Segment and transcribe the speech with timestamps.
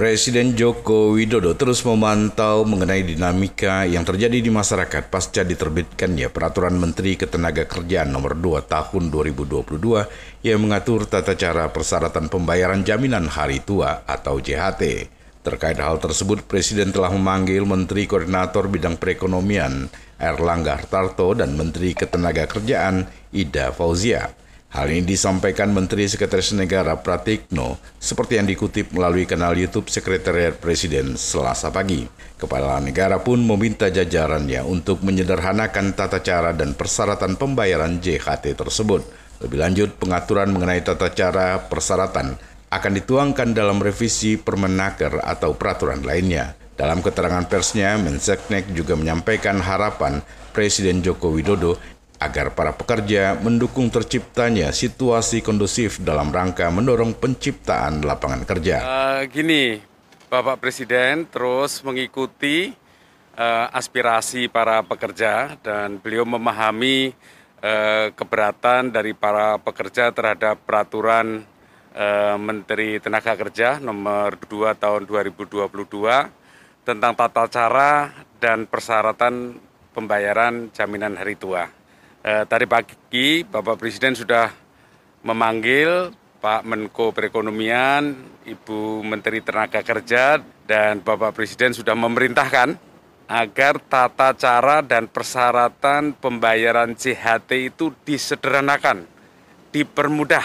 [0.00, 7.20] Presiden Joko Widodo terus memantau mengenai dinamika yang terjadi di masyarakat pasca diterbitkannya Peraturan Menteri
[7.20, 9.60] Ketenagakerjaan Nomor 2 Tahun 2022
[10.40, 15.12] yang mengatur tata cara persyaratan pembayaran jaminan hari tua atau JHT.
[15.44, 23.04] Terkait hal tersebut, Presiden telah memanggil Menteri Koordinator Bidang Perekonomian Erlangga Hartarto dan Menteri Ketenagakerjaan
[23.36, 24.39] Ida Fauzia.
[24.70, 31.18] Hal ini disampaikan Menteri Sekretaris Negara Pratikno seperti yang dikutip melalui kanal YouTube Sekretariat Presiden
[31.18, 32.06] Selasa pagi.
[32.38, 39.02] Kepala negara pun meminta jajarannya untuk menyederhanakan tata cara dan persyaratan pembayaran JHT tersebut.
[39.42, 42.38] Lebih lanjut, pengaturan mengenai tata cara persyaratan
[42.70, 46.54] akan dituangkan dalam revisi Permenaker atau peraturan lainnya.
[46.78, 50.22] Dalam keterangan persnya, Menseknek juga menyampaikan harapan
[50.54, 51.74] Presiden Joko Widodo
[52.20, 58.76] agar para pekerja mendukung terciptanya situasi kondusif dalam rangka mendorong penciptaan lapangan kerja.
[58.84, 59.80] Uh, gini,
[60.28, 62.76] Bapak Presiden terus mengikuti
[63.40, 67.16] uh, aspirasi para pekerja dan beliau memahami
[67.64, 71.48] uh, keberatan dari para pekerja terhadap peraturan
[71.96, 75.64] uh, Menteri Tenaga Kerja nomor 2 tahun 2022
[76.84, 79.56] tentang tata cara dan persyaratan
[79.96, 81.79] pembayaran jaminan hari tua.
[82.20, 84.52] Eh, tadi pagi Bapak Presiden sudah
[85.24, 88.12] memanggil Pak Menko Perekonomian,
[88.44, 90.36] Ibu Menteri Tenaga Kerja,
[90.68, 92.76] dan Bapak Presiden sudah memerintahkan
[93.24, 99.08] agar tata cara dan persyaratan pembayaran CHT itu disederhanakan,
[99.72, 100.44] dipermudah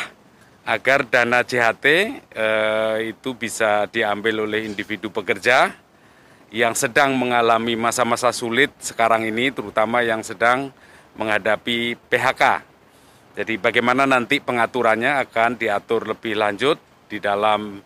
[0.64, 1.86] agar dana CHT
[2.32, 5.76] eh, itu bisa diambil oleh individu pekerja
[6.56, 10.72] yang sedang mengalami masa-masa sulit sekarang ini, terutama yang sedang
[11.16, 12.44] menghadapi PHK.
[13.36, 16.80] Jadi bagaimana nanti pengaturannya akan diatur lebih lanjut
[17.12, 17.84] di dalam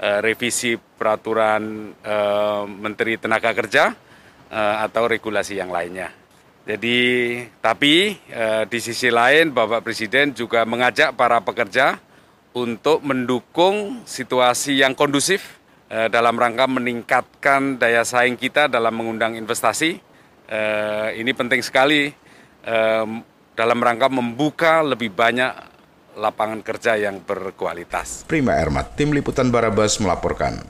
[0.00, 3.92] uh, revisi peraturan uh, Menteri Tenaga Kerja
[4.48, 6.08] uh, atau regulasi yang lainnya.
[6.66, 6.98] Jadi
[7.62, 8.18] tapi
[8.66, 11.94] di sisi lain Bapak Presiden juga mengajak para pekerja
[12.58, 20.02] untuk mendukung situasi yang kondusif dalam rangka meningkatkan daya saing kita dalam mengundang investasi.
[21.14, 22.10] Ini penting sekali
[23.56, 25.52] dalam rangka membuka lebih banyak
[26.16, 28.24] lapangan kerja yang berkualitas.
[28.24, 30.64] Prima Ermat, Tim Liputan Barabas melaporkan.